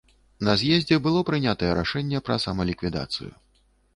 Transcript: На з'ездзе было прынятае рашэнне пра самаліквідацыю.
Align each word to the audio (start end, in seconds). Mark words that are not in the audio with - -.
На 0.45 0.53
з'ездзе 0.61 0.97
было 1.07 1.19
прынятае 1.29 1.69
рашэнне 1.79 2.21
пра 2.29 2.37
самаліквідацыю. 2.45 3.29